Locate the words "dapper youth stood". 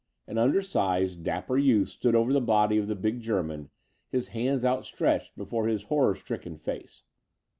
1.21-2.15